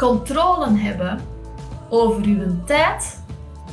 [0.00, 1.20] controle hebben
[1.88, 3.22] over uw tijd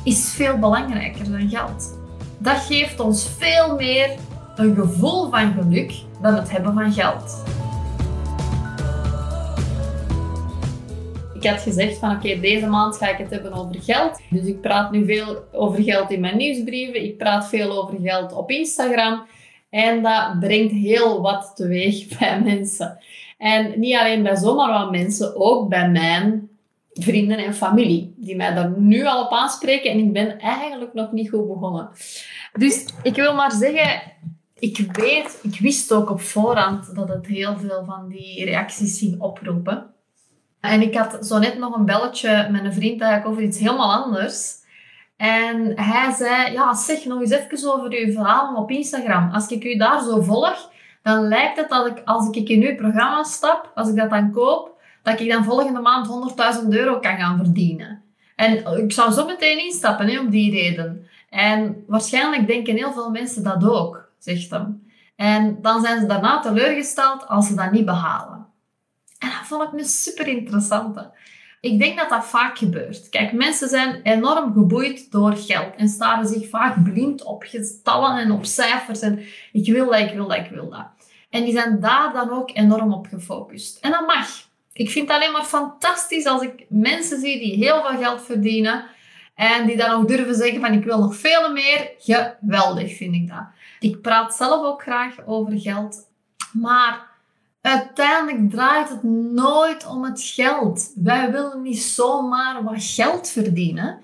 [0.04, 1.98] is veel belangrijker dan geld.
[2.38, 4.10] Dat geeft ons veel meer
[4.56, 7.42] een gevoel van geluk dan het hebben van geld.
[11.34, 14.20] Ik had gezegd van oké, deze maand ga ik het hebben over geld.
[14.30, 17.04] Dus ik praat nu veel over geld in mijn nieuwsbrieven.
[17.04, 19.26] Ik praat veel over geld op Instagram.
[19.70, 22.98] En dat brengt heel wat teweeg bij mensen.
[23.38, 26.48] En niet alleen bij zomaar wat mensen, ook bij mijn
[26.92, 29.90] vrienden en familie, die mij daar nu al op aanspreken.
[29.90, 31.88] En ik ben eigenlijk nog niet goed begonnen.
[32.52, 34.02] Dus ik wil maar zeggen,
[34.58, 39.20] ik weet, ik wist ook op voorhand dat het heel veel van die reacties ging
[39.20, 39.86] oproepen.
[40.60, 44.04] En ik had zo net nog een belletje met een vriend eigenlijk over iets helemaal
[44.04, 44.57] anders.
[45.18, 49.30] En hij zei, ja, zeg nog eens even over uw verhaal op Instagram.
[49.32, 50.70] Als ik u daar zo volg,
[51.02, 54.32] dan lijkt het dat ik, als ik in uw programma stap, als ik dat dan
[54.32, 56.32] koop, dat ik dan volgende maand
[56.62, 58.02] 100.000 euro kan gaan verdienen.
[58.36, 61.08] En ik zou zo meteen instappen, hè, om die reden.
[61.30, 64.86] En waarschijnlijk denken heel veel mensen dat ook, zegt hem.
[65.16, 68.46] En dan zijn ze daarna teleurgesteld als ze dat niet behalen.
[69.18, 71.10] En dat vond ik een super interessante.
[71.60, 73.08] Ik denk dat dat vaak gebeurt.
[73.08, 78.30] Kijk, mensen zijn enorm geboeid door geld en staren zich vaak blind op getallen en
[78.30, 79.20] op cijfers en
[79.52, 80.86] ik wil dat, ik wil dat, ik wil dat.
[81.30, 83.78] En die zijn daar dan ook enorm op gefocust.
[83.78, 84.28] En dat mag.
[84.72, 88.84] Ik vind het alleen maar fantastisch als ik mensen zie die heel veel geld verdienen
[89.34, 91.90] en die dan ook durven zeggen van ik wil nog veel meer.
[91.98, 93.46] Geweldig vind ik dat.
[93.80, 96.08] Ik praat zelf ook graag over geld,
[96.52, 97.06] maar
[97.60, 100.92] Uiteindelijk draait het nooit om het geld.
[100.96, 104.00] Wij willen niet zomaar wat geld verdienen.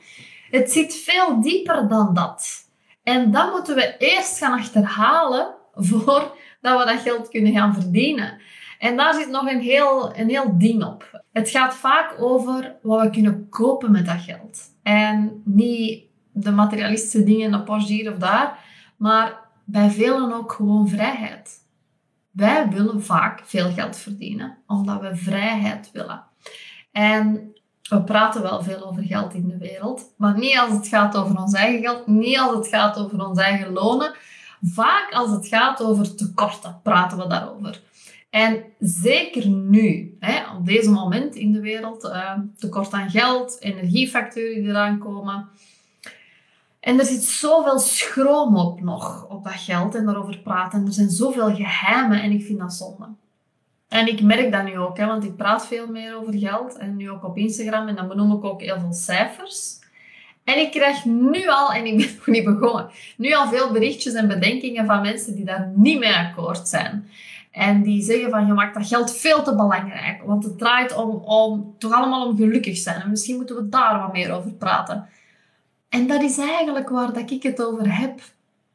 [0.51, 2.69] Het zit veel dieper dan dat.
[3.03, 8.41] En dat moeten we eerst gaan achterhalen voordat we dat geld kunnen gaan verdienen.
[8.79, 11.23] En daar zit nog een heel, een heel ding op.
[11.33, 14.61] Het gaat vaak over wat we kunnen kopen met dat geld.
[14.83, 18.59] En niet de materialistische dingen, een Porsche hier of daar,
[18.97, 21.64] maar bij velen ook gewoon vrijheid.
[22.35, 26.25] Wij willen vaak veel geld verdienen, omdat we vrijheid willen.
[26.93, 27.55] En
[27.89, 31.37] we praten wel veel over geld in de wereld, maar niet als het gaat over
[31.37, 34.15] ons eigen geld, niet als het gaat over ons eigen lonen.
[34.63, 37.83] Vaak als het gaat over tekorten, praten we daarover.
[38.31, 44.63] En zeker nu, hè, op deze moment in de wereld, uh, tekort aan geld, energiefacturen
[44.63, 45.49] die eraan komen,
[46.85, 50.81] en er zit zoveel schroom op nog, op dat geld en daarover praten.
[50.81, 53.07] En er zijn zoveel geheimen en ik vind dat zonde.
[53.89, 56.77] En ik merk dat nu ook, hè, want ik praat veel meer over geld.
[56.77, 57.89] En nu ook op Instagram.
[57.89, 59.79] En dan benoem ik ook heel veel cijfers.
[60.45, 64.15] En ik krijg nu al, en ik ben nog niet begonnen, nu al veel berichtjes
[64.15, 67.09] en bedenkingen van mensen die daar niet mee akkoord zijn.
[67.51, 70.23] En die zeggen van, je maakt dat geld veel te belangrijk.
[70.23, 73.01] Want het draait om, om toch allemaal om gelukkig zijn.
[73.01, 75.09] En misschien moeten we daar wat meer over praten.
[75.95, 78.21] En dat is eigenlijk waar dat ik het over heb.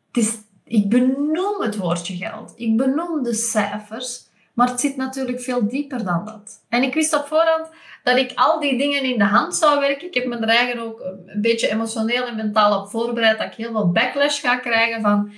[0.08, 2.54] Het is, ik benoem het woordje geld.
[2.56, 4.28] Ik benoem de cijfers.
[4.54, 6.66] Maar het zit natuurlijk veel dieper dan dat.
[6.70, 7.70] En ik wist op voorhand
[8.04, 10.08] dat ik al die dingen in de hand zou werken.
[10.08, 13.54] Ik heb me er eigenlijk ook een beetje emotioneel en mentaal op voorbereid dat ik
[13.54, 15.32] heel veel backlash ga krijgen van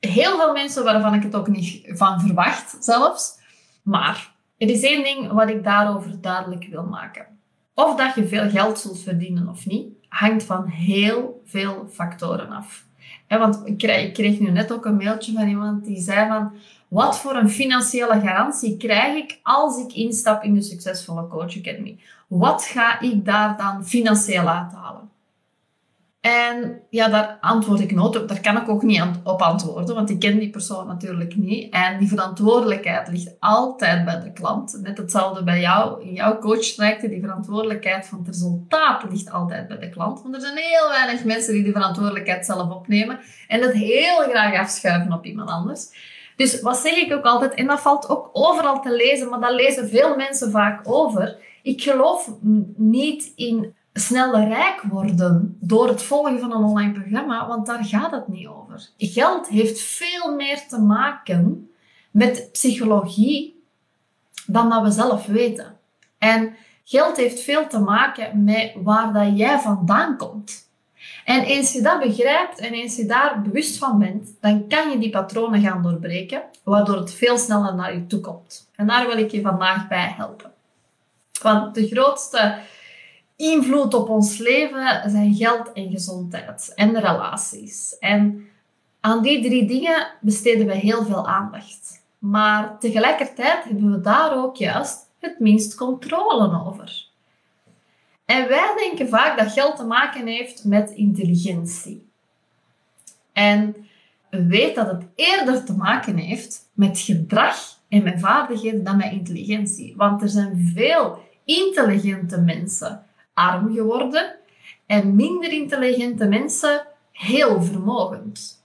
[0.00, 3.38] heel veel mensen waarvan ik het ook niet van verwacht zelfs.
[3.82, 7.26] Maar er is één ding wat ik daarover duidelijk wil maken.
[7.74, 12.84] Of dat je veel geld zult verdienen of niet, hangt van heel veel factoren af.
[13.28, 16.52] want ik kreeg, ik kreeg nu net ook een mailtje van iemand die zei van...
[16.88, 21.98] Wat voor een financiële garantie krijg ik als ik instap in de Succesvolle Coach Academy?
[22.26, 25.10] Wat ga ik daar dan financieel uithalen?
[26.26, 28.28] En ja, daar antwoord ik nooit op.
[28.28, 31.72] Daar kan ik ook niet op antwoorden, want ik ken die persoon natuurlijk niet.
[31.72, 34.78] En die verantwoordelijkheid ligt altijd bij de klant.
[34.82, 36.02] Net hetzelfde bij jou.
[36.02, 40.22] In jouw coachtrajecten, die verantwoordelijkheid van het resultaat ligt altijd bij de klant.
[40.22, 44.58] Want er zijn heel weinig mensen die die verantwoordelijkheid zelf opnemen en het heel graag
[44.58, 45.88] afschuiven op iemand anders.
[46.36, 49.54] Dus wat zeg ik ook altijd, en dat valt ook overal te lezen, maar dat
[49.54, 51.36] lezen veel mensen vaak over.
[51.62, 52.30] Ik geloof
[52.76, 58.10] niet in sneller rijk worden door het volgen van een online programma, want daar gaat
[58.10, 58.88] het niet over.
[58.96, 61.70] Geld heeft veel meer te maken
[62.10, 63.64] met psychologie
[64.46, 65.76] dan dat we zelf weten.
[66.18, 66.54] En
[66.84, 70.68] geld heeft veel te maken met waar dat jij vandaan komt.
[71.24, 74.98] En eens je dat begrijpt en eens je daar bewust van bent, dan kan je
[74.98, 78.70] die patronen gaan doorbreken, waardoor het veel sneller naar je toe komt.
[78.74, 80.52] En daar wil ik je vandaag bij helpen.
[81.42, 82.58] Want de grootste
[83.36, 87.98] invloed op ons leven zijn geld en gezondheid en relaties.
[87.98, 88.48] En
[89.00, 92.04] aan die drie dingen besteden we heel veel aandacht.
[92.18, 97.06] Maar tegelijkertijd hebben we daar ook juist het minst controle over.
[98.24, 102.08] En wij denken vaak dat geld te maken heeft met intelligentie.
[103.32, 103.76] En
[104.30, 109.96] weet dat het eerder te maken heeft met gedrag en met vaardigheden dan met intelligentie.
[109.96, 113.05] Want er zijn veel intelligente mensen
[113.36, 114.34] arm geworden
[114.86, 118.62] en minder intelligente mensen heel vermogend.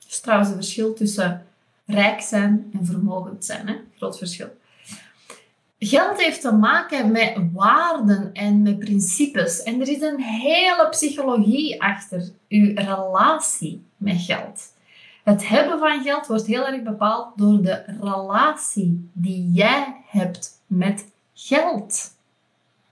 [0.00, 1.46] Er is trouwens een verschil tussen
[1.86, 3.68] rijk zijn en vermogend zijn.
[3.68, 3.76] Hè?
[3.96, 4.48] Groot verschil.
[5.78, 9.62] Geld heeft te maken met waarden en met principes.
[9.62, 14.72] En er is een hele psychologie achter uw relatie met geld.
[15.24, 21.12] Het hebben van geld wordt heel erg bepaald door de relatie die jij hebt met
[21.34, 22.14] geld.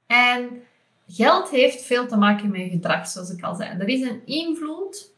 [0.07, 0.63] En
[1.09, 3.79] geld heeft veel te maken met gedrag, zoals ik al zei.
[3.79, 5.11] Er is een invloed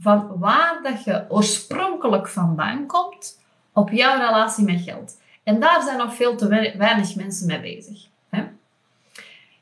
[0.00, 3.40] van waar dat je oorspronkelijk vandaan komt
[3.72, 5.20] op jouw relatie met geld.
[5.42, 8.06] En daar zijn nog veel te weinig mensen mee bezig.
[8.28, 8.44] Hè?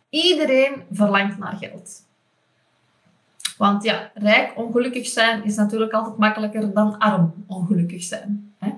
[0.08, 2.04] Iedereen verlangt naar geld.
[3.56, 8.54] Want ja, rijk ongelukkig zijn is natuurlijk altijd makkelijker dan arm ongelukkig zijn.
[8.58, 8.70] Hè?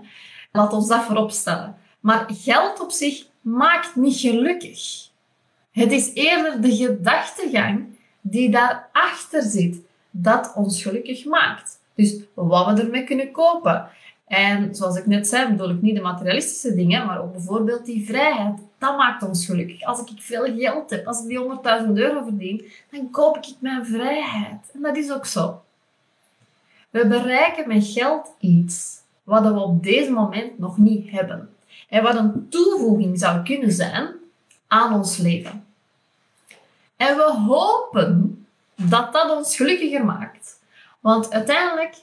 [0.52, 1.76] Laat ons dat voorop stellen.
[2.00, 5.08] Maar geld op zich maakt niet gelukkig.
[5.74, 7.84] Het is eerder de gedachtegang
[8.20, 9.80] die daarachter zit
[10.10, 11.78] dat ons gelukkig maakt.
[11.94, 13.88] Dus wat we ermee kunnen kopen.
[14.26, 18.06] En zoals ik net zei, bedoel ik niet de materialistische dingen, maar ook bijvoorbeeld die
[18.06, 18.58] vrijheid.
[18.78, 19.82] Dat maakt ons gelukkig.
[19.82, 21.38] Als ik veel geld heb, als ik die
[21.86, 24.70] 100.000 euro verdien, dan koop ik mijn vrijheid.
[24.74, 25.62] En dat is ook zo.
[26.90, 31.48] We bereiken met geld iets wat we op deze moment nog niet hebben.
[31.88, 34.22] En wat een toevoeging zou kunnen zijn
[34.74, 35.66] aan ons leven.
[36.96, 40.60] En we hopen dat dat ons gelukkiger maakt.
[41.00, 41.96] Want uiteindelijk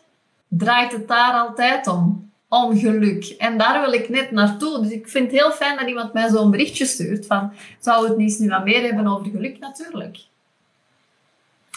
[0.48, 2.30] draait het daar altijd om.
[2.48, 3.26] Om geluk.
[3.26, 4.82] En daar wil ik net naartoe.
[4.82, 8.18] Dus ik vind het heel fijn dat iemand mij zo'n berichtje stuurt van, zou het
[8.18, 9.60] niet nu wat meer hebben over geluk?
[9.60, 10.18] Natuurlijk.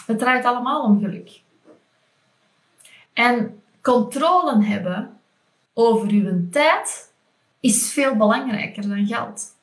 [0.05, 1.41] Het draait allemaal om geluk.
[3.13, 5.19] En controle hebben
[5.73, 7.11] over uw tijd
[7.59, 9.54] is veel belangrijker dan geld.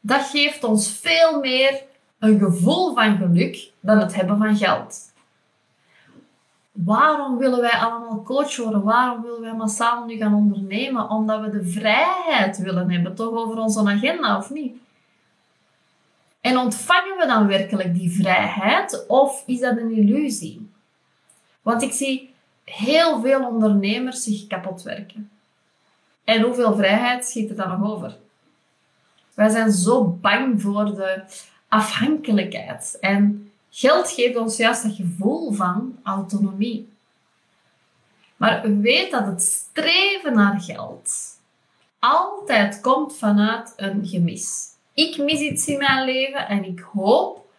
[0.00, 1.82] Dat geeft ons veel meer
[2.18, 5.12] een gevoel van geluk dan het hebben van geld.
[6.72, 8.82] Waarom willen wij allemaal coach worden?
[8.82, 11.08] Waarom willen wij massaal nu gaan ondernemen?
[11.08, 14.76] Omdat we de vrijheid willen hebben, toch over onze agenda, of niet?
[16.40, 20.70] En ontvangen we dan werkelijk die vrijheid of is dat een illusie?
[21.62, 25.30] Want ik zie heel veel ondernemers zich kapot werken.
[26.24, 28.16] En hoeveel vrijheid schiet er dan nog over?
[29.34, 31.22] Wij zijn zo bang voor de
[31.68, 32.96] afhankelijkheid.
[33.00, 36.88] En Geld geeft ons juist dat gevoel van autonomie.
[38.36, 41.38] Maar weet dat het streven naar geld
[41.98, 44.68] altijd komt vanuit een gemis.
[44.94, 47.50] Ik mis iets in mijn leven en ik hoop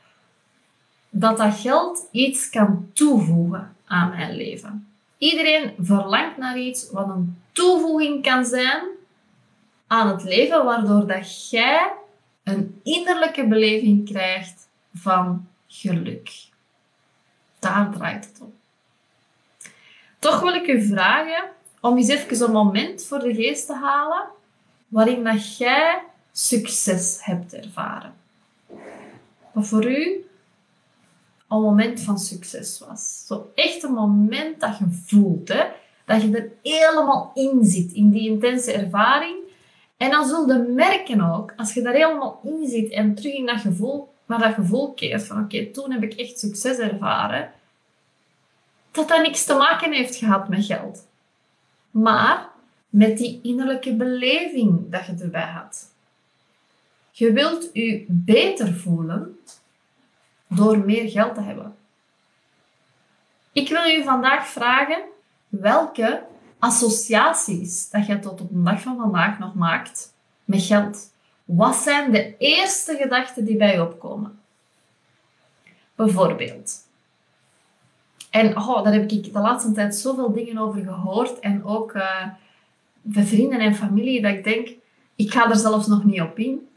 [1.10, 4.88] dat dat geld iets kan toevoegen aan mijn leven.
[5.18, 8.84] Iedereen verlangt naar iets wat een toevoeging kan zijn
[9.92, 11.92] aan het leven, waardoor dat jij
[12.44, 16.32] een innerlijke beleving krijgt van geluk.
[17.60, 18.54] Daar draait het om.
[20.20, 21.44] Toch wil ik u vragen
[21.82, 24.24] om eens even een moment voor de geest te halen
[24.88, 28.14] waarin dat jij succes hebt ervaren.
[29.52, 30.26] Wat voor u
[31.48, 33.24] een moment van succes was.
[33.28, 35.64] Zo echt een moment dat je voelt, hè?
[36.06, 39.41] dat je er helemaal in zit, in die intense ervaring.
[40.02, 43.46] En dan zul je merken ook, als je daar helemaal in zit en terug in
[43.46, 47.52] dat gevoel maar dat gevoel keert van oké, toen heb ik echt succes ervaren,
[48.92, 51.08] dat dat niks te maken heeft gehad met geld.
[51.92, 52.50] Maar
[52.90, 55.92] met die innerlijke beleving dat je erbij had.
[57.12, 59.40] Je wilt je beter voelen
[60.48, 61.76] door meer geld te hebben.
[63.52, 65.04] Ik wil u vandaag vragen
[65.48, 66.24] welke
[66.62, 70.14] associaties dat je tot op de dag van vandaag nog maakt
[70.46, 71.12] met geld.
[71.46, 74.40] Wat zijn de eerste gedachten die bij je opkomen?
[75.96, 76.90] Bijvoorbeeld.
[78.30, 81.40] En oh, daar heb ik de laatste tijd zoveel dingen over gehoord.
[81.40, 82.26] En ook uh,
[83.10, 84.70] vrienden en familie, dat ik denk,
[85.16, 86.68] ik ga er zelfs nog niet op in.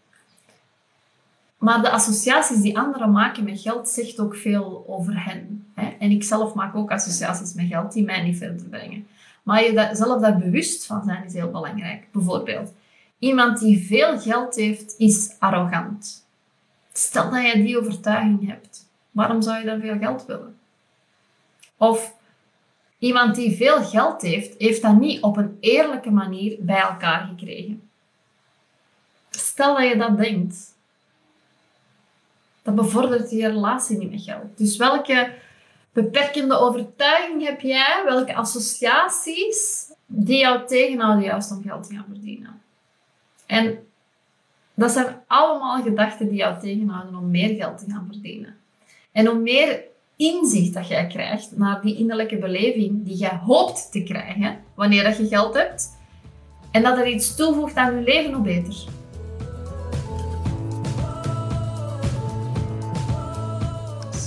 [1.58, 5.66] Maar de associaties die anderen maken met geld zegt ook veel over hen.
[5.74, 5.88] Hè?
[5.98, 9.06] En ik zelf maak ook associaties met geld die mij niet verder brengen.
[9.44, 12.06] Maar je zelf daar bewust van zijn is heel belangrijk.
[12.12, 12.72] Bijvoorbeeld,
[13.24, 16.26] Iemand die veel geld heeft, is arrogant.
[16.92, 18.88] Stel dat je die overtuiging hebt.
[19.10, 20.58] Waarom zou je dan veel geld willen?
[21.76, 22.14] Of
[22.98, 27.88] iemand die veel geld heeft, heeft dat niet op een eerlijke manier bij elkaar gekregen.
[29.30, 30.74] Stel dat je dat denkt.
[32.62, 34.58] dat bevordert je relatie niet met geld.
[34.58, 35.32] Dus welke
[35.94, 38.02] beperkende overtuiging heb jij?
[38.04, 42.62] Welke associaties die jou tegenhouden juist om geld te gaan verdienen?
[43.46, 43.78] En
[44.74, 48.56] dat zijn allemaal gedachten die jou tegenhouden om meer geld te gaan verdienen.
[49.12, 49.82] En hoe meer
[50.16, 55.16] inzicht dat jij krijgt naar die innerlijke beleving die jij hoopt te krijgen wanneer dat
[55.16, 56.02] je geld hebt,
[56.70, 58.84] en dat er iets toevoegt aan je leven, hoe beter.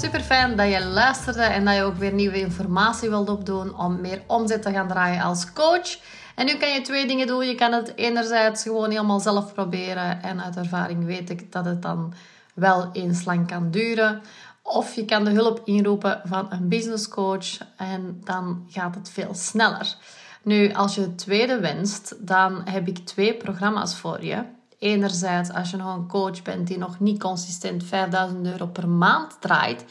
[0.08, 4.02] Super fijn dat je luisterde en dat je ook weer nieuwe informatie wilt opdoen om
[4.02, 5.98] meer omzet te gaan draaien als coach.
[6.36, 7.48] En nu kan je twee dingen doen.
[7.48, 10.24] Je kan het enerzijds gewoon helemaal zelf proberen.
[10.24, 12.14] En uit ervaring weet ik dat het dan
[12.54, 14.22] wel eens lang kan duren.
[14.62, 19.34] Of je kan de hulp inroepen van een business coach en dan gaat het veel
[19.34, 19.96] sneller.
[20.42, 24.44] Nu, als je het tweede wenst, dan heb ik twee programma's voor je.
[24.79, 29.38] Enerzijds, als je nog een coach bent die nog niet consistent 5000 euro per maand
[29.39, 29.86] draait,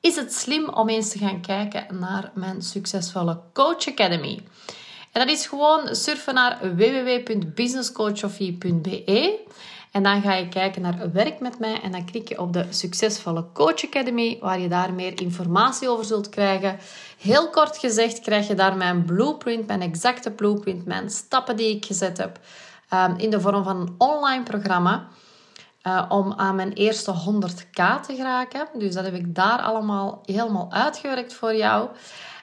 [0.00, 4.42] is het slim om eens te gaan kijken naar mijn succesvolle Coach Academy.
[5.12, 9.40] En dat is gewoon surfen naar www.businesscoachofie.be
[9.92, 12.66] en dan ga je kijken naar werk met mij en dan klik je op de
[12.70, 16.78] succesvolle Coach Academy, waar je daar meer informatie over zult krijgen.
[17.18, 21.84] Heel kort gezegd krijg je daar mijn blueprint, mijn exacte blueprint, mijn stappen die ik
[21.84, 22.40] gezet heb
[22.92, 25.06] ehm, in de vorm van een online programma.
[25.86, 28.66] Uh, om aan mijn eerste 100k te geraken.
[28.74, 31.88] Dus dat heb ik daar allemaal helemaal uitgewerkt voor jou.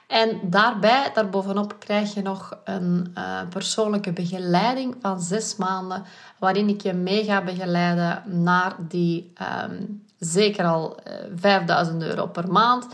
[0.06, 6.04] En daarbij, daarbovenop, krijg je nog een uh, persoonlijke begeleiding van zes maanden,
[6.38, 9.32] waarin ik je mee ga begeleiden naar die
[9.64, 12.86] um, zeker al uh, eh, 5000 euro per maand.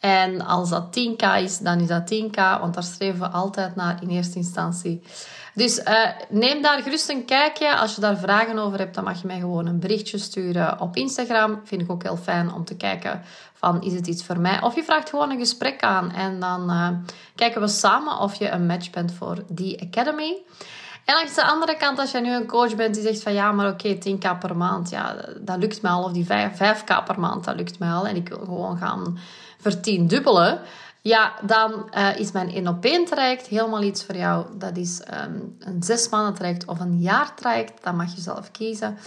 [0.00, 4.02] En als dat 10k is, dan is dat 10k, want daar streven we altijd naar
[4.02, 5.02] in eerste instantie.
[5.54, 7.76] Dus uh, neem daar gerust een kijkje.
[7.76, 10.96] Als je daar vragen over hebt, dan mag je mij gewoon een berichtje sturen op
[10.96, 11.60] Instagram.
[11.64, 13.22] Vind ik ook heel fijn om te kijken
[13.54, 14.62] van is het iets voor mij?
[14.62, 16.88] Of je vraagt gewoon een gesprek aan en dan uh,
[17.34, 20.42] kijken we samen of je een match bent voor die academy.
[21.04, 23.52] En langs de andere kant, als je nu een coach bent die zegt van ja,
[23.52, 26.04] maar oké, okay, 10k per maand, ja, dat lukt mij al.
[26.04, 28.06] Of die 5, 5k per maand, dat lukt mij al.
[28.06, 29.18] En ik wil gewoon gaan
[29.60, 30.60] vertiendubbelen.
[31.00, 34.46] Ja, dan uh, is mijn 1 op 1 traject helemaal iets voor jou.
[34.58, 37.84] Dat is um, een zes maanden traject of een jaar traject.
[37.84, 38.98] Dat mag je zelf kiezen.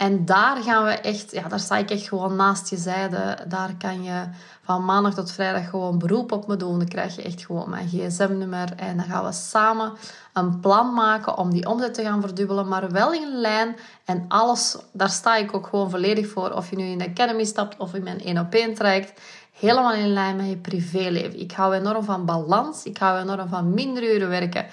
[0.00, 3.38] En daar gaan we echt, ja, daar sta ik echt gewoon naast je zijde.
[3.48, 4.24] Daar kan je
[4.62, 6.78] van maandag tot vrijdag gewoon beroep op me doen.
[6.78, 8.72] Dan krijg je echt gewoon mijn gsm-nummer.
[8.76, 9.92] En dan gaan we samen
[10.32, 12.68] een plan maken om die omzet te gaan verdubbelen.
[12.68, 13.76] Maar wel in lijn.
[14.04, 16.50] En alles, daar sta ik ook gewoon volledig voor.
[16.50, 19.20] Of je nu in de Academy stapt of in mijn 1 op 1 traject
[19.60, 21.40] helemaal in lijn met je privéleven.
[21.40, 22.84] Ik hou enorm van balans.
[22.84, 24.66] Ik hou enorm van minder uren werken,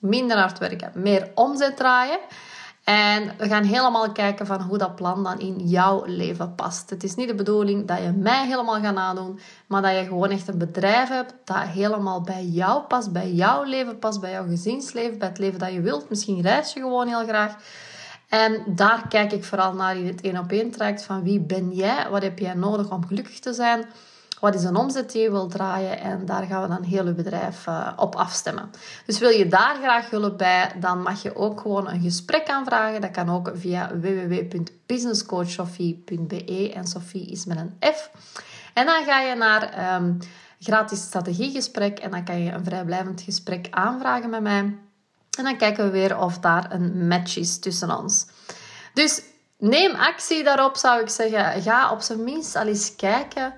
[0.00, 2.18] minder hard werken, meer omzet draaien.
[2.84, 6.90] En we gaan helemaal kijken van hoe dat plan dan in jouw leven past.
[6.90, 10.30] Het is niet de bedoeling dat je mij helemaal gaat nadoen, maar dat je gewoon
[10.30, 14.46] echt een bedrijf hebt dat helemaal bij jou past, bij jouw leven past, bij jouw
[14.46, 16.08] gezinsleven, bij het leven dat je wilt.
[16.08, 17.56] Misschien reis je gewoon heel graag.
[18.28, 21.72] En daar kijk ik vooral naar in het één op één traject van wie ben
[21.72, 23.84] jij, wat heb jij nodig om gelukkig te zijn
[24.40, 26.00] wat is een omzet die je wilt draaien?
[26.00, 28.70] En daar gaan we dan heel je bedrijf uh, op afstemmen.
[29.06, 33.00] Dus wil je daar graag hulp bij, dan mag je ook gewoon een gesprek aanvragen.
[33.00, 38.10] Dat kan ook via www.businesscoachsofie.be en Sophie is met een F.
[38.74, 40.18] En dan ga je naar um,
[40.60, 44.74] gratis strategiegesprek en dan kan je een vrijblijvend gesprek aanvragen met mij.
[45.38, 48.26] En dan kijken we weer of daar een match is tussen ons.
[48.94, 49.22] Dus
[49.58, 51.62] neem actie daarop, zou ik zeggen.
[51.62, 53.54] Ga op zijn minst al eens kijken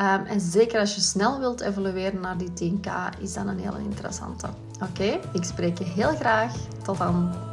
[0.00, 3.78] Um, en zeker als je snel wilt evolueren naar die 10k, is dat een hele
[3.78, 4.46] interessante.
[4.82, 6.54] Oké, ik spreek je heel graag.
[6.82, 7.51] Tot dan.